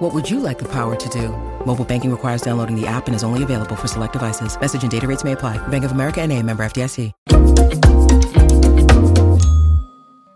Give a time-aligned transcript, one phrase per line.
[0.00, 1.28] What would you like the power to do?
[1.66, 4.58] Mobile banking requires downloading the app and is only available for select devices.
[4.58, 5.58] Message and data rates may apply.
[5.68, 7.12] Bank of America NA, member FDIC.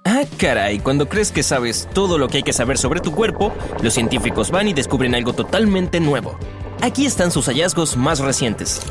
[0.04, 3.54] Ah, caray, cuando crees que sabes todo lo que hay que saber sobre tu cuerpo,
[3.82, 6.38] los científicos van y descubren algo totalmente nuevo.
[6.82, 8.82] Aquí están sus hallazgos más recientes.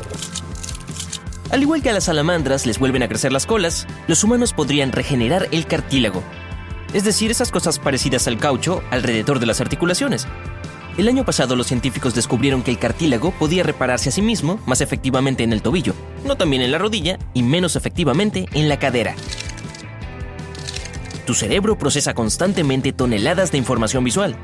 [1.52, 4.90] Al igual que a las salamandras les vuelven a crecer las colas, los humanos podrían
[4.90, 6.24] regenerar el cartílago.
[6.92, 10.26] Es decir, esas cosas parecidas al caucho alrededor de las articulaciones.
[10.96, 14.80] El año pasado los científicos descubrieron que el cartílago podía repararse a sí mismo más
[14.80, 15.92] efectivamente en el tobillo,
[16.24, 19.16] no también en la rodilla y menos efectivamente en la cadera.
[21.26, 24.36] Tu cerebro procesa constantemente toneladas de información visual,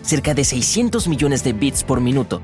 [0.00, 2.40] cerca de 600 millones de bits por minuto.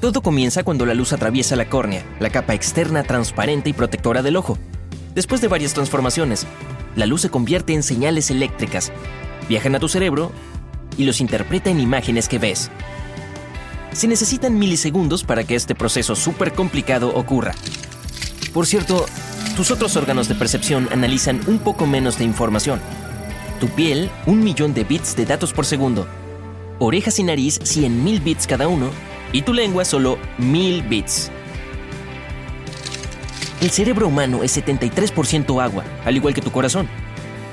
[0.00, 4.36] Todo comienza cuando la luz atraviesa la córnea, la capa externa transparente y protectora del
[4.36, 4.56] ojo.
[5.14, 6.46] Después de varias transformaciones,
[6.96, 8.92] la luz se convierte en señales eléctricas,
[9.46, 10.32] viajan a tu cerebro
[10.96, 12.70] y los interpreta en imágenes que ves.
[13.92, 17.54] Se necesitan milisegundos para que este proceso súper complicado ocurra.
[18.54, 19.06] Por cierto,
[19.56, 22.80] tus otros órganos de percepción analizan un poco menos de información.
[23.60, 26.06] Tu piel, un millón de bits de datos por segundo.
[26.78, 28.90] Orejas y nariz, 100.000 bits cada uno.
[29.32, 31.30] Y tu lengua, solo 1000 bits.
[33.60, 36.88] El cerebro humano es 73% agua, al igual que tu corazón.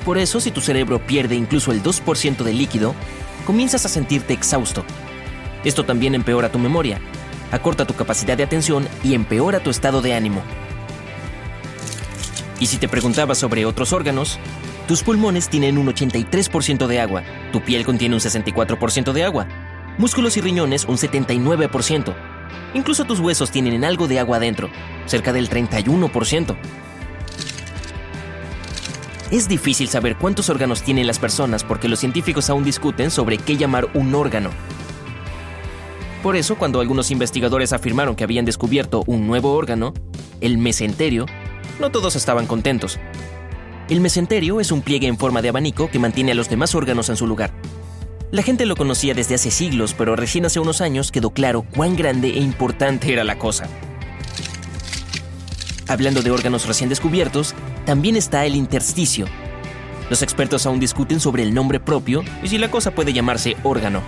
[0.06, 2.96] Por eso, si tu cerebro pierde incluso el 2% de líquido,
[3.50, 4.86] comienzas a sentirte exhausto.
[5.64, 7.02] Esto también empeora tu memoria,
[7.52, 10.44] acorta tu capacidad de atención y empeora tu estado de ánimo.
[12.60, 14.38] Y si te preguntabas sobre otros órganos,
[14.88, 19.48] tus pulmones tienen un 83% de agua, tu piel contiene un 64% de agua,
[19.98, 22.16] músculos y riñones un 79%.
[22.76, 24.70] Incluso tus huesos tienen algo de agua adentro,
[25.08, 26.56] cerca del 31%.
[29.32, 33.58] Es difícil saber cuántos órganos tienen las personas porque los científicos aún discuten sobre qué
[33.58, 34.50] llamar un órgano.
[36.24, 39.94] Por eso, cuando algunos investigadores afirmaron que habían descubierto un nuevo órgano,
[40.42, 41.28] el mesenterio,
[41.80, 43.00] no todos estaban contentos.
[43.88, 47.10] El mesenterio es un pliegue en forma de abanico que mantiene a los demás órganos
[47.10, 47.52] en su lugar.
[48.32, 51.96] La gente lo conocía desde hace siglos, pero recién hace unos años quedó claro cuán
[51.96, 53.68] grande e importante era la cosa.
[55.88, 57.56] Hablando de órganos recién descubiertos,
[57.90, 59.26] también está el intersticio.
[60.12, 64.04] Los expertos aún discuten sobre el nombre propio y si la cosa puede llamarse órgano.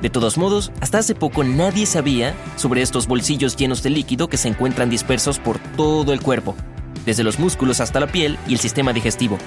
[0.00, 4.36] De todos modos, hasta hace poco nadie sabía sobre estos bolsillos llenos de líquido que
[4.36, 6.54] se encuentran dispersos por todo el cuerpo,
[7.04, 9.38] desde los músculos hasta la piel y el sistema digestivo.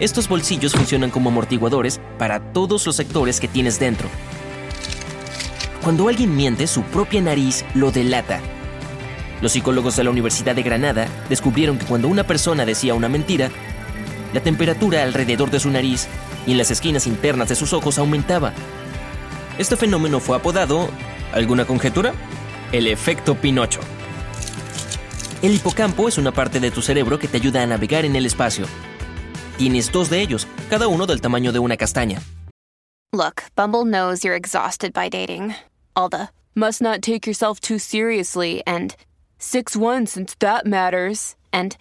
[0.00, 4.08] Estos bolsillos funcionan como amortiguadores para todos los sectores que tienes dentro.
[5.84, 8.40] Cuando alguien miente, su propia nariz lo delata.
[9.42, 13.50] Los psicólogos de la Universidad de Granada descubrieron que cuando una persona decía una mentira,
[14.32, 16.06] la temperatura alrededor de su nariz
[16.46, 18.52] y en las esquinas internas de sus ojos aumentaba.
[19.58, 20.88] Este fenómeno fue apodado,
[21.34, 22.14] ¿alguna conjetura?
[22.70, 23.80] El efecto Pinocho.
[25.42, 28.26] El hipocampo es una parte de tu cerebro que te ayuda a navegar en el
[28.26, 28.66] espacio.
[29.58, 32.22] Tienes dos de ellos, cada uno del tamaño de una castaña.
[33.12, 35.56] Look, Bumble knows you're exhausted by dating.
[35.96, 38.94] All the must not take yourself too seriously and
[39.42, 41.34] 6 1 since that matters.
[41.52, 41.76] And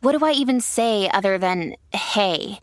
[0.00, 2.60] what do I even say other than hey?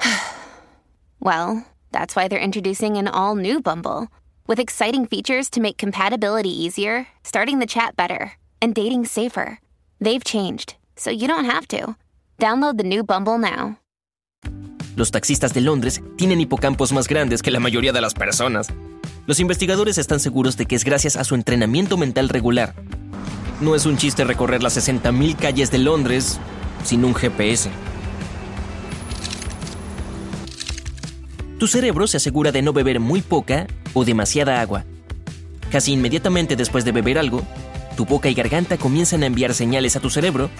[1.20, 4.08] well, that's why they're introducing an all new Bumble
[4.46, 8.32] with exciting features to make compatibility easier, starting the chat better,
[8.62, 9.60] and dating safer.
[10.00, 11.96] They've changed, so you don't have to.
[12.38, 13.78] Download the new Bumble now.
[14.96, 18.68] Los taxistas de Londres tienen hipocampos más grandes que la mayoría de las personas.
[19.26, 22.74] Los investigadores están seguros de que es gracias a su entrenamiento mental regular.
[23.58, 26.38] No es un chiste recorrer las 60.000 calles de Londres
[26.84, 27.70] sin un GPS.
[31.58, 34.84] Tu cerebro se asegura de no beber muy poca o demasiada agua.
[35.70, 37.42] Casi inmediatamente después de beber algo,
[37.96, 40.50] tu boca y garganta comienzan a enviar señales a tu cerebro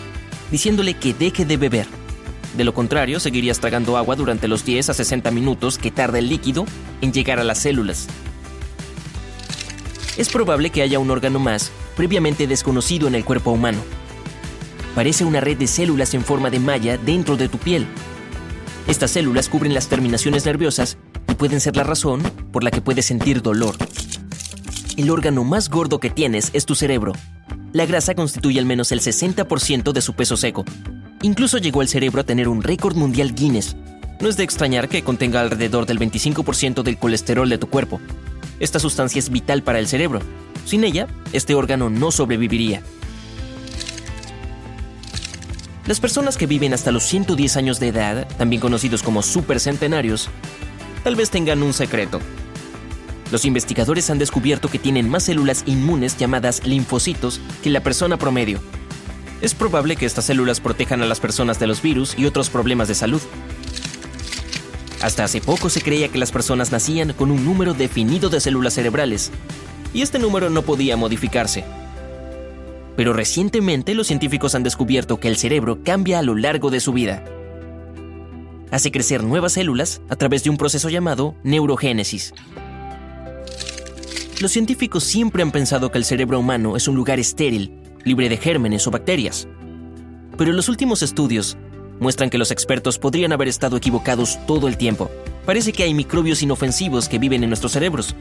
[0.50, 1.86] diciéndole que deje de beber.
[2.56, 6.30] De lo contrario, seguirías tragando agua durante los 10 a 60 minutos que tarda el
[6.30, 6.64] líquido
[7.02, 8.08] en llegar a las células.
[10.16, 13.78] Es probable que haya un órgano más, previamente desconocido en el cuerpo humano.
[14.94, 17.86] Parece una red de células en forma de malla dentro de tu piel.
[18.88, 20.96] Estas células cubren las terminaciones nerviosas
[21.28, 23.76] y pueden ser la razón por la que puedes sentir dolor.
[24.96, 27.12] El órgano más gordo que tienes es tu cerebro.
[27.72, 30.64] la grasa constituye al menos el 60% de su peso seco.
[31.20, 33.76] Incluso llegó el cerebro a tener un récord mundial Guinness.
[34.18, 38.00] No es de extrañar que contenga alrededor del 25% del colesterol de tu cuerpo.
[38.60, 40.20] Esta sustancia es vital para el cerebro.
[40.64, 42.82] Sin ella, este órgano no sobreviviría.
[45.86, 50.28] Las personas que viven hasta los 110 años de edad, también conocidos como supercentenarios,
[51.04, 52.20] tal vez tengan un secreto.
[53.30, 58.60] Los investigadores han descubierto que tienen más células inmunes llamadas linfocitos que la persona promedio.
[59.40, 62.88] Es probable que estas células protejan a las personas de los virus y otros problemas
[62.88, 63.20] de salud.
[65.06, 68.74] Hasta hace poco se creía que las personas nacían con un número definido de células
[68.74, 69.30] cerebrales,
[69.94, 71.62] y este número no podía modificarse.
[72.96, 76.92] Pero recientemente los científicos han descubierto que el cerebro cambia a lo largo de su
[76.92, 77.22] vida
[78.72, 82.34] hace crecer nuevas células a través de un proceso llamado neurogénesis.
[84.40, 87.70] Los científicos siempre han pensado que el cerebro humano es un lugar estéril,
[88.02, 89.46] libre de gérmenes o bacterias.
[90.36, 91.56] Pero los últimos estudios
[92.00, 95.10] muestran que los expertos podrían haber estado equivocados todo el tiempo.
[95.44, 98.14] Parece que hay microbios inofensivos que viven en nuestros cerebros,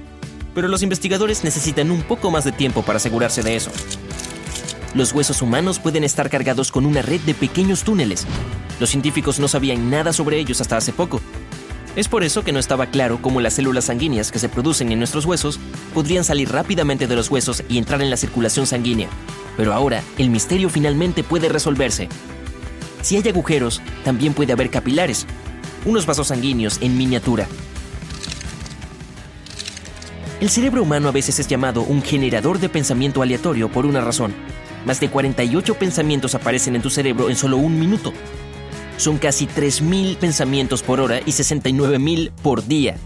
[0.54, 3.72] pero los investigadores necesitan un poco más de tiempo para asegurarse de eso.
[4.94, 8.26] Los huesos humanos pueden estar cargados con una red de pequeños túneles.
[8.80, 11.20] Los científicos no sabían nada sobre ellos hasta hace poco.
[11.98, 15.00] Es por eso que no estaba claro cómo las células sanguíneas que se producen en
[15.00, 15.60] nuestros huesos
[15.94, 19.10] podrían salir rápidamente de los huesos y entrar en la circulación sanguínea.
[19.58, 22.08] Pero ahora, el misterio finalmente puede resolverse.
[23.06, 25.28] Si hay agujeros, también puede haber capilares,
[25.86, 27.48] unos vasos sanguíneos en miniatura.
[30.42, 34.34] El cerebro humano a veces es llamado un generador de pensamiento aleatorio por una razón.
[34.88, 38.12] Más de 48 pensamientos aparecen en tu cerebro en solo un minuto.
[38.98, 42.98] Son casi 3.000 pensamientos por hora y 69.000 por día.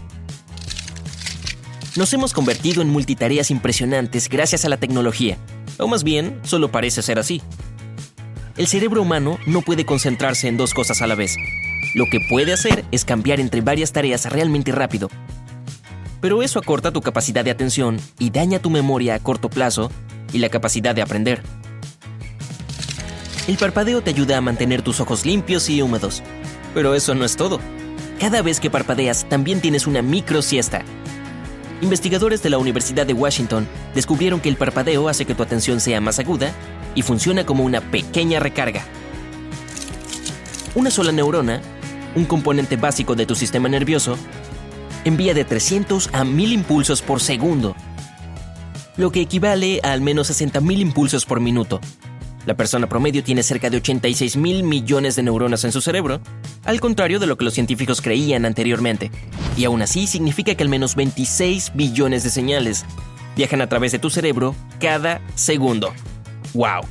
[1.96, 5.36] Nos hemos convertido en multitareas impresionantes gracias a la tecnología,
[5.76, 7.42] o más bien, solo parece ser así.
[8.60, 11.34] El cerebro humano no puede concentrarse en dos cosas a la vez.
[11.94, 15.08] Lo que puede hacer es cambiar entre varias tareas realmente rápido.
[16.20, 19.90] Pero eso acorta tu capacidad de atención y daña tu memoria a corto plazo
[20.34, 21.40] y la capacidad de aprender.
[23.48, 26.22] El parpadeo te ayuda a mantener tus ojos limpios y húmedos.
[26.74, 27.60] Pero eso no es todo.
[28.18, 30.82] Cada vez que parpadeas también tienes una micro siesta.
[31.80, 36.02] Investigadores de la Universidad de Washington descubrieron que el parpadeo hace que tu atención sea
[36.02, 36.52] más aguda
[36.94, 38.84] y funciona como una pequeña recarga.
[40.74, 41.60] Una sola neurona,
[42.14, 44.16] un componente básico de tu sistema nervioso,
[45.04, 47.74] envía de 300 a 1000 impulsos por segundo,
[48.96, 51.80] lo que equivale a al menos 60.000 impulsos por minuto.
[52.46, 56.20] La persona promedio tiene cerca de 86 mil millones de neuronas en su cerebro,
[56.64, 59.10] al contrario de lo que los científicos creían anteriormente.
[59.56, 62.86] Y aún así significa que al menos 26 billones de señales
[63.36, 65.92] viajan a través de tu cerebro cada segundo.
[66.54, 66.82] ¡Wow!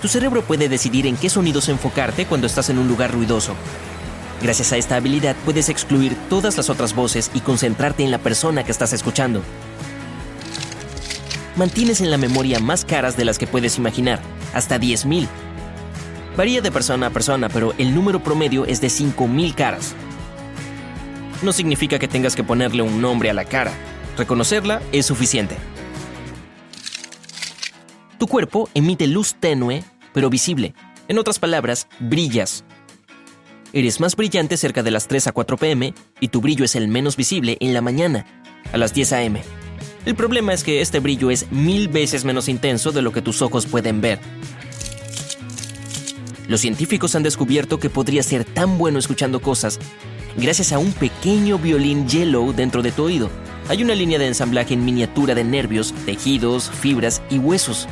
[0.00, 3.54] Tu cerebro puede decidir en qué sonidos enfocarte cuando estás en un lugar ruidoso.
[4.42, 8.64] Gracias a esta habilidad puedes excluir todas las otras voces y concentrarte en la persona
[8.64, 9.42] que estás escuchando
[11.56, 14.20] mantienes en la memoria más caras de las que puedes imaginar,
[14.54, 15.26] hasta 10.000.
[16.36, 19.94] Varía de persona a persona, pero el número promedio es de 5.000 caras.
[21.42, 23.72] No significa que tengas que ponerle un nombre a la cara.
[24.16, 25.56] Reconocerla es suficiente.
[28.22, 29.82] Tu cuerpo emite luz tenue,
[30.14, 30.74] pero visible.
[31.08, 32.62] En otras palabras, brillas.
[33.72, 36.86] Eres más brillante cerca de las 3 a 4 pm y tu brillo es el
[36.86, 38.24] menos visible en la mañana,
[38.72, 39.38] a las 10 am.
[40.06, 43.42] El problema es que este brillo es mil veces menos intenso de lo que tus
[43.42, 44.20] ojos pueden ver.
[46.46, 49.80] Los científicos han descubierto que podría ser tan bueno escuchando cosas
[50.36, 53.30] gracias a un pequeño violín yellow dentro de tu oído.
[53.68, 57.88] Hay una línea de ensamblaje en miniatura de nervios, tejidos, fibras y huesos.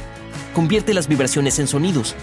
[0.54, 2.14] Convierte las vibraciones en sonidos.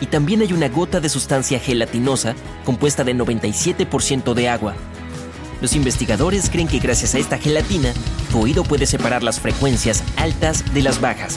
[0.00, 4.74] Y también hay una gota de sustancia gelatinosa compuesta de 97% de agua,
[5.60, 7.92] los investigadores creen que gracias a esta gelatina,
[8.30, 11.36] tu oído puede separar las frecuencias altas de las bajas.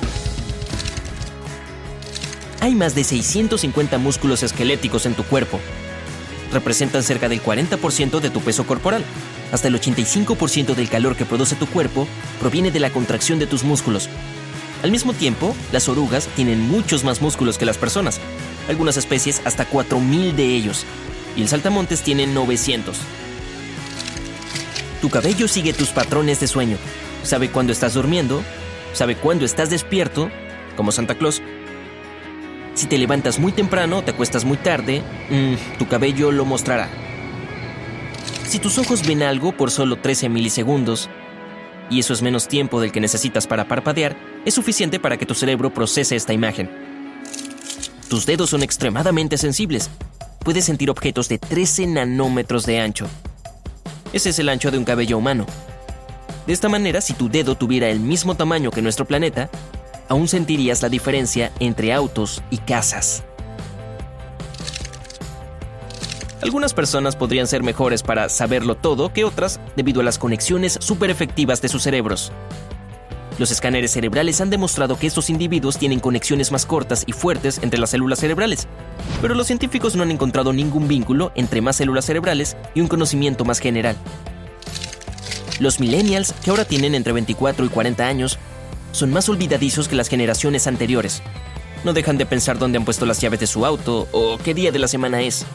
[2.62, 5.60] Hay más de 650 músculos esqueléticos en tu cuerpo.
[6.53, 9.03] Representan cerca del 40% de tu peso corporal.
[9.51, 12.08] Hasta el 85% del calor que produce tu cuerpo
[12.39, 14.08] proviene de la contracción de tus músculos.
[14.84, 18.20] Al mismo tiempo, las orugas tienen muchos más músculos que las personas,
[18.68, 20.86] algunas especies hasta 4.000 de ellos,
[21.38, 22.98] y el saltamontes tiene 900.
[25.02, 26.78] Tu cabello sigue tus patrones de sueño.
[27.24, 28.44] Sabe cuándo estás durmiendo,
[28.92, 30.30] sabe cuándo estás despierto,
[30.75, 31.42] como Santa Claus.
[32.74, 36.90] Si te levantas muy temprano o te acuestas muy tarde, mm, tu cabello lo mostrará.
[38.46, 41.10] Si tus ojos ven algo por solo 13 milisegundos
[41.94, 45.36] y eso es menos tiempo del que necesitas para parpadear, es suficiente para que tu
[45.36, 46.70] cerebro procese esta imagen.
[48.10, 49.92] Tus dedos son extremadamente sensibles.
[50.40, 53.08] Puedes sentir objetos de 13 nanómetros de ancho.
[54.12, 55.46] Ese es el ancho de un cabello humano.
[56.48, 59.52] De esta manera, si tu dedo tuviera el mismo tamaño que nuestro planeta,
[60.10, 63.24] aún sentirías la diferencia entre autos y casas.
[66.44, 71.10] Algunas personas podrían ser mejores para saberlo todo que otras debido a las conexiones súper
[71.10, 72.34] efectivas de sus cerebros.
[73.40, 77.80] Los escáneres cerebrales han demostrado que estos individuos tienen conexiones más cortas y fuertes entre
[77.80, 78.68] las células cerebrales,
[79.22, 83.46] pero los científicos no han encontrado ningún vínculo entre más células cerebrales y un conocimiento
[83.46, 83.96] más general.
[85.62, 88.38] Los millennials, que ahora tienen entre 24 y 40 años,
[88.92, 91.24] son más olvidadizos que las generaciones anteriores.
[91.86, 94.74] No dejan de pensar dónde han puesto las llaves de su auto o qué día
[94.74, 95.46] de la semana es.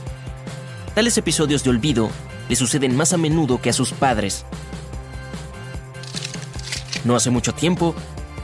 [0.99, 2.11] Tales episodios de olvido
[2.49, 4.45] le suceden más a menudo que a sus padres.
[7.05, 7.95] No hace mucho tiempo,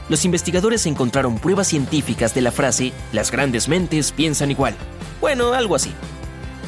[0.07, 4.73] los investigadores encontraron pruebas científicas de la frase las grandes mentes piensan igual.
[5.19, 5.91] Bueno, algo así.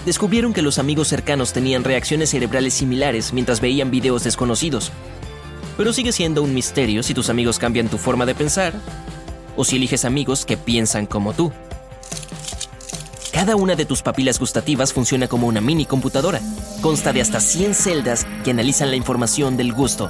[0.05, 4.91] Descubrieron que los amigos cercanos tenían reacciones cerebrales similares mientras veían videos desconocidos.
[5.77, 8.73] Pero sigue siendo un misterio si tus amigos cambian tu forma de pensar
[9.55, 11.53] o si eliges amigos que piensan como tú.
[13.37, 16.41] Cada una de tus papilas gustativas funciona como una mini computadora.
[16.81, 20.09] Consta de hasta 100 celdas que analizan la información del gusto.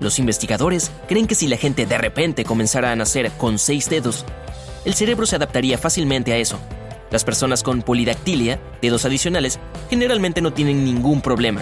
[0.00, 4.24] Los investigadores creen que si la gente de repente comenzara a nacer con seis dedos,
[4.86, 6.58] el cerebro se adaptaría fácilmente a eso.
[7.10, 11.60] Las personas con polidactilia, dedos adicionales, generalmente no tienen ningún problema.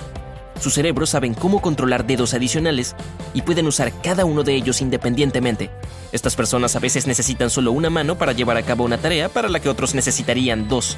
[0.61, 2.95] Sus cerebros saben cómo controlar dedos adicionales
[3.35, 5.71] y pueden usar cada uno de ellos independientemente,
[6.13, 9.49] estas personas a veces necesitan solo una mano para llevar a cabo una tarea para
[9.49, 10.97] la que otros necesitarían dos.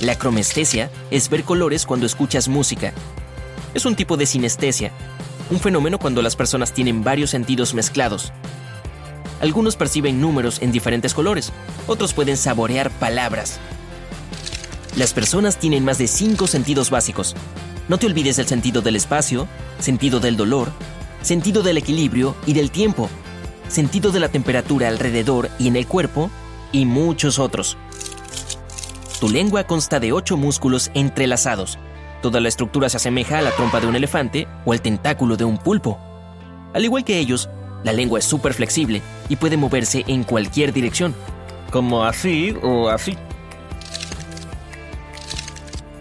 [0.00, 2.92] La cromestesia es ver colores cuando escuchas música.
[3.74, 4.92] Es un tipo de sinestesia,
[5.50, 8.32] un fenómeno cuando las personas tienen varios sentidos mezclados.
[9.40, 11.52] Algunos perciben números en diferentes colores,
[11.86, 13.60] otros pueden saborear palabras.
[15.00, 17.34] Las personas tienen más de cinco sentidos básicos.
[17.88, 20.72] No te olvides del sentido del espacio, sentido del dolor,
[21.22, 23.08] sentido del equilibrio y del tiempo,
[23.66, 26.30] sentido de la temperatura alrededor y en el cuerpo,
[26.70, 27.78] y muchos otros.
[29.20, 31.78] Tu lengua consta de ocho músculos entrelazados.
[32.20, 35.46] Toda la estructura se asemeja a la trompa de un elefante o al tentáculo de
[35.46, 35.98] un pulpo.
[36.74, 37.48] Al igual que ellos,
[37.84, 41.14] la lengua es súper flexible y puede moverse en cualquier dirección,
[41.70, 43.16] como así o así.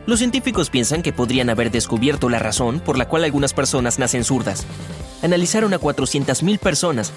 [0.10, 4.24] Los científicos piensan que podrían haber descubierto la razón por la cual algunas personas nacen
[4.24, 4.66] zurdas,
[5.22, 7.14] analizaron a 400.000 personas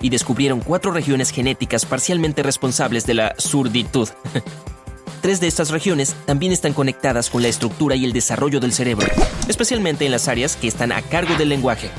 [0.00, 4.08] y descubrieron cuatro regiones genéticas parcialmente responsables de la surditud.
[5.22, 9.08] Tres de estas regiones también están conectadas con la estructura y el desarrollo del cerebro,
[9.48, 11.90] especialmente en las áreas que están a cargo del lenguaje.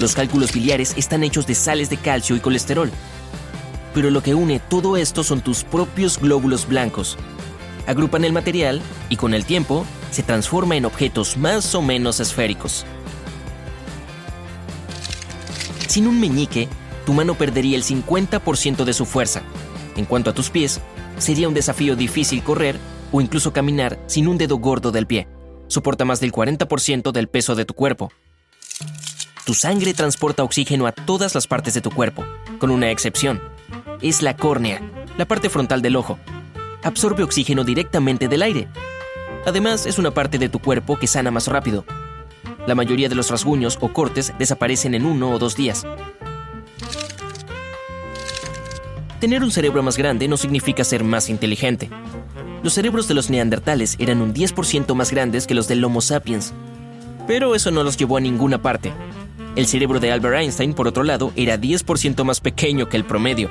[0.00, 2.90] Los cálculos biliares están hechos de sales de calcio y colesterol,
[3.92, 7.18] pero lo que une todo esto son tus propios glóbulos blancos.
[7.86, 12.84] Agrupan el material y con el tiempo se transforma en objetos más o menos esféricos.
[15.86, 16.68] Sin un meñique,
[17.06, 19.42] tu mano perdería el 50% de su fuerza.
[19.96, 20.80] En cuanto a tus pies,
[21.18, 22.76] sería un desafío difícil correr
[23.12, 25.28] o incluso caminar sin un dedo gordo del pie.
[25.68, 28.10] Soporta más del 40% del peso de tu cuerpo.
[29.44, 32.24] Tu sangre transporta oxígeno a todas las partes de tu cuerpo,
[32.58, 33.40] con una excepción.
[34.02, 34.80] Es la córnea,
[35.16, 36.18] la parte frontal del ojo.
[36.86, 38.68] Absorbe oxígeno directamente del aire.
[39.44, 41.84] Además, es una parte de tu cuerpo que sana más rápido,
[42.64, 45.84] la mayoría de los rasguños o cortes desaparecen en uno o dos días.
[49.18, 51.90] Tener un cerebro más grande no significa ser más inteligente.
[52.62, 56.52] Los cerebros de los neandertales eran un 10% más grandes que los del Homo sapiens.
[57.26, 58.92] Pero eso no los llevó a ninguna parte.
[59.56, 63.50] El cerebro de Albert Einstein, por otro lado, era 10% más pequeño que el promedio,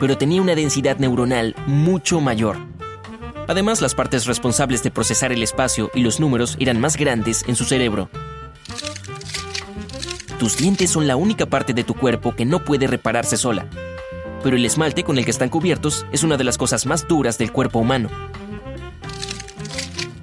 [0.00, 2.56] pero tenía una densidad neuronal mucho mayor.
[3.48, 7.54] Además, las partes responsables de procesar el espacio y los números eran más grandes en
[7.54, 8.08] su cerebro.
[10.38, 13.66] Tus dientes son la única parte de tu cuerpo que no puede repararse sola,
[14.42, 17.38] pero el esmalte con el que están cubiertos es una de las cosas más duras
[17.38, 18.10] del cuerpo humano.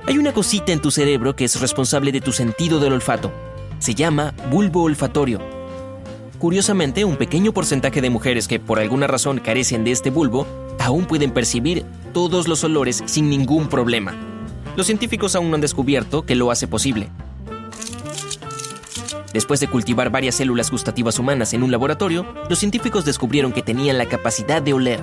[0.06, 3.32] Hay una cosita en tu cerebro que es responsable de tu sentido del olfato.
[3.80, 5.53] Se llama bulbo olfatorio.
[6.44, 10.46] Curiosamente, un pequeño porcentaje de mujeres que por alguna razón carecen de este bulbo
[10.78, 14.14] aún pueden percibir todos los olores sin ningún problema.
[14.76, 17.08] Los científicos aún no han descubierto que lo hace posible.
[19.32, 23.98] Después de cultivar varias células gustativas humanas en un laboratorio, los científicos descubrieron que tenían
[23.98, 25.00] la capacidad de oler.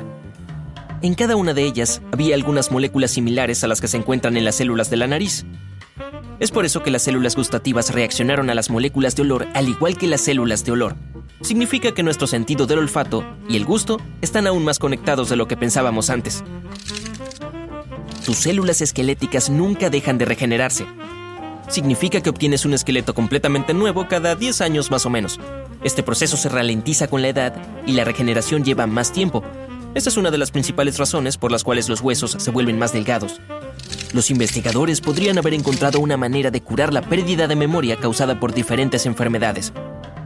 [1.01, 4.45] En cada una de ellas había algunas moléculas similares a las que se encuentran en
[4.45, 5.47] las células de la nariz.
[6.41, 9.99] Es por eso que las células gustativas reaccionaron a las moléculas de olor al igual
[9.99, 10.97] que las células de olor.
[11.43, 15.47] Significa que nuestro sentido del olfato y el gusto están aún más conectados de lo
[15.47, 16.43] que pensábamos antes.
[18.25, 20.87] Tus células esqueléticas nunca dejan de regenerarse.
[21.69, 25.39] Significa que obtienes un esqueleto completamente nuevo cada 10 años más o menos.
[25.85, 27.55] Este proceso se ralentiza con la edad
[27.87, 29.45] y la regeneración lleva más tiempo.
[29.93, 32.93] Esta es una de las principales razones por las cuales los huesos se vuelven más
[32.93, 33.41] delgados.
[34.13, 38.55] Los investigadores podrían haber encontrado una manera de curar la pérdida de memoria causada por
[38.55, 39.73] diferentes enfermedades.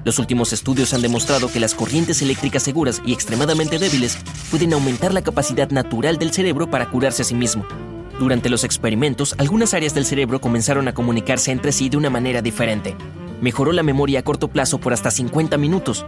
[0.05, 4.19] Los últimos estudios han demostrado que las corrientes eléctricas seguras y extremadamente débiles
[4.51, 7.65] pueden aumentar la capacidad natural del cerebro para curarse a sí mismo.
[8.19, 12.43] Durante los experimentos, algunas áreas del cerebro comenzaron a comunicarse entre sí de una manera
[12.43, 12.97] diferente.
[13.41, 16.05] Mejoró la memoria a corto plazo por hasta 50 minutos.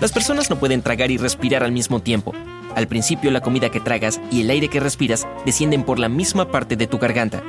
[0.00, 2.34] Las personas no pueden tragar y respirar al mismo tiempo,
[2.74, 6.50] al principio la comida que tragas y el aire que respiras descienden por la misma
[6.50, 7.42] parte de tu garganta.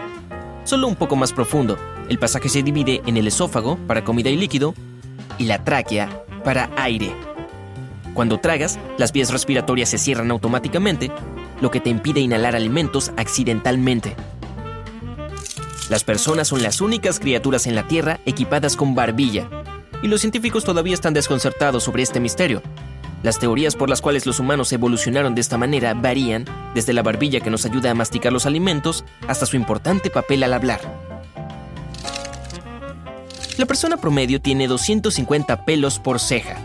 [0.64, 1.78] Solo un poco más profundo,
[2.08, 4.74] el pasaje se divide en el esófago para comida y líquido
[5.38, 7.12] y la tráquea para aire.
[8.14, 11.12] Cuando tragas, las vías respiratorias se cierran automáticamente,
[11.60, 14.16] lo que te impide inhalar alimentos accidentalmente.
[15.90, 19.50] Las personas son las únicas criaturas en la Tierra equipadas con barbilla,
[20.02, 22.62] y los científicos todavía están desconcertados sobre este misterio,
[23.24, 27.42] las teorías por las cuales los humanos evolucionaron de esta manera varían, desde la barbilla
[27.42, 30.82] que nos ayuda a masticar los alimentos hasta su importante papel al hablar.
[33.58, 36.58] La persona promedio tiene 250 pelos por ceja,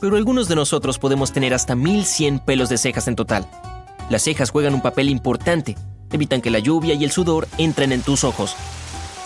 [0.00, 3.48] pero algunos de nosotros podemos tener hasta 1100 pelos de cejas en total.
[4.08, 5.76] Las cejas juegan un papel importante,
[6.12, 8.54] evitan que la lluvia y el sudor entren en tus ojos,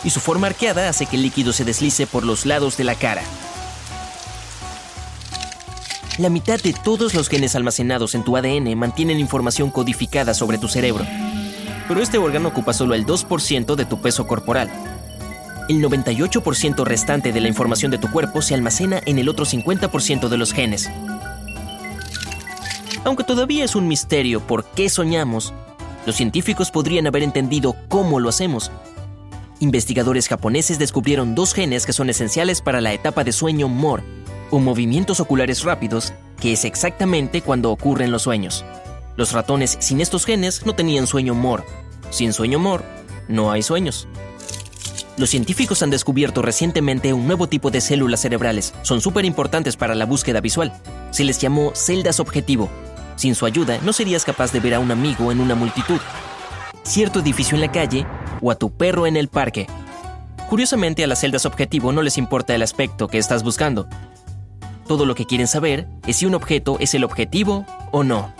[0.05, 2.95] y su forma arqueada hace que el líquido se deslice por los lados de la
[2.95, 3.23] cara.
[6.19, 10.69] La mitad de todos los genes almacenados en tu ADN mantienen información codificada sobre tu
[10.69, 11.07] cerebro.
[11.89, 14.71] Pero este órgano ocupa solo el 2% de tu peso corporal.
[15.69, 20.29] El 98% restante de la información de tu cuerpo se almacena en el otro 50%
[20.29, 20.91] de los genes.
[23.05, 25.55] Aunque todavía es un misterio por qué soñamos,
[26.07, 28.71] los científicos podrían haber entendido cómo lo hacemos.
[29.63, 34.03] Investigadores japoneses descubrieron dos genes que son esenciales para la etapa de sueño MOR,
[34.51, 38.65] o movimientos oculares rápidos, que es exactamente cuando ocurren los sueños.
[39.17, 41.63] Los ratones sin estos genes no tenían sueño MOR.
[42.09, 42.83] Sin sueño MOR,
[43.29, 44.09] no hay sueños.
[45.19, 48.73] Los científicos han descubierto recientemente un nuevo tipo de células cerebrales.
[48.81, 50.73] Son súper importantes para la búsqueda visual.
[51.11, 52.71] Se les llamó celdas objetivo.
[53.17, 56.01] Sin su ayuda, no serías capaz de ver a un amigo en una multitud,
[56.83, 58.07] cierto edificio en la calle
[58.41, 59.67] o a tu perro en el parque.
[60.49, 63.87] Curiosamente, a las celdas objetivo no les importa el aspecto que estás buscando.
[64.89, 68.40] Todo lo que quieren saber es si un objeto es el objetivo o no.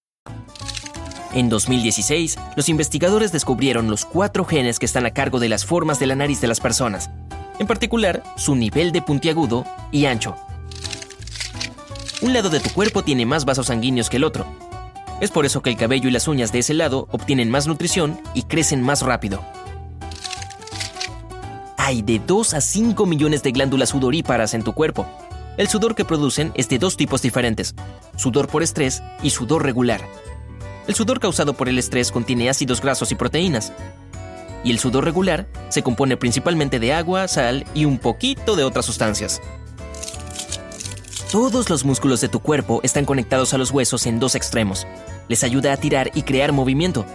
[1.33, 5.97] En 2016, los investigadores descubrieron los cuatro genes que están a cargo de las formas
[5.97, 7.09] de la nariz de las personas,
[7.57, 10.35] en particular su nivel de puntiagudo y ancho.
[12.21, 14.45] Un lado de tu cuerpo tiene más vasos sanguíneos que el otro.
[15.21, 18.19] Es por eso que el cabello y las uñas de ese lado obtienen más nutrición
[18.33, 19.41] y crecen más rápido.
[21.77, 25.07] Hay de 2 a 5 millones de glándulas sudoríparas en tu cuerpo.
[25.57, 27.73] El sudor que producen es de dos tipos diferentes,
[28.17, 30.01] sudor por estrés y sudor regular.
[30.87, 33.71] El sudor causado por el estrés contiene ácidos grasos y proteínas.
[34.63, 38.85] Y el sudor regular se compone principalmente de agua, sal y un poquito de otras
[38.85, 39.41] sustancias.
[41.31, 44.85] Todos los músculos de tu cuerpo están conectados a los huesos en dos extremos.
[45.29, 47.05] Les ayuda a tirar y crear movimiento.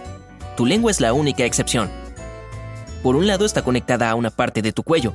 [0.55, 1.89] Tu lengua es la única excepción.
[3.03, 5.13] Por un lado está conectada a una parte de tu cuello,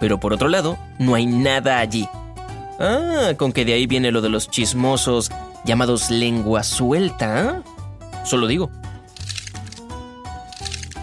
[0.00, 2.08] pero por otro lado no hay nada allí.
[2.80, 5.30] Ah, con que de ahí viene lo de los chismosos
[5.64, 7.50] llamados lengua suelta.
[7.50, 7.77] ¿ah?
[8.24, 8.70] Solo digo.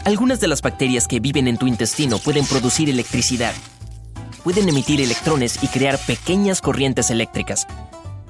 [0.06, 3.54] Algunas de las bacterias que viven en tu intestino pueden producir electricidad.
[4.44, 7.66] Pueden emitir electrones y crear pequeñas corrientes eléctricas.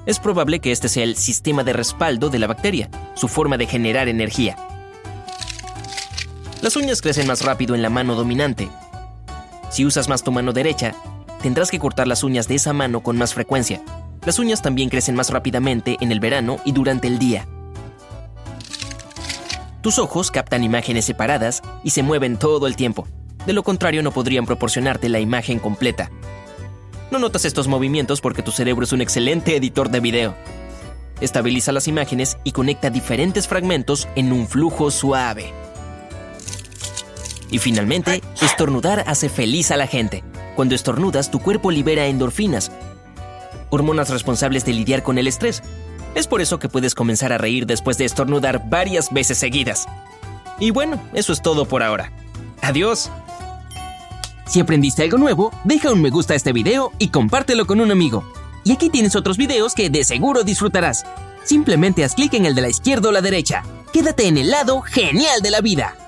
[0.06, 3.66] Es probable que este sea el sistema de respaldo de la bacteria, su forma de
[3.66, 4.56] generar energía.
[6.62, 8.70] Las uñas crecen más rápido en la mano dominante.
[9.68, 10.94] Si usas más tu mano derecha,
[11.42, 13.82] tendrás que cortar las uñas de esa mano con más frecuencia.
[14.24, 17.46] Las uñas también crecen más rápidamente en el verano y durante el día.
[19.86, 23.06] Tus ojos captan imágenes separadas y se mueven todo el tiempo.
[23.46, 26.10] De lo contrario, no podrían proporcionarte la imagen completa.
[27.12, 30.34] No notas estos movimientos porque tu cerebro es un excelente editor de video.
[31.20, 35.52] Estabiliza las imágenes y conecta diferentes fragmentos en un flujo suave.
[37.52, 40.24] Y finalmente, estornudar hace feliz a la gente.
[40.56, 42.72] Cuando estornudas, tu cuerpo libera endorfinas,
[43.70, 45.62] hormonas responsables de lidiar con el estrés.
[46.16, 49.86] Es por eso que puedes comenzar a reír después de estornudar varias veces seguidas.
[50.58, 52.10] Y bueno, eso es todo por ahora.
[52.62, 53.10] Adiós.
[54.46, 57.90] Si aprendiste algo nuevo, deja un me gusta a este video y compártelo con un
[57.90, 58.24] amigo.
[58.64, 61.04] Y aquí tienes otros videos que de seguro disfrutarás.
[61.44, 63.62] Simplemente haz clic en el de la izquierda o la derecha.
[63.92, 66.05] Quédate en el lado genial de la vida.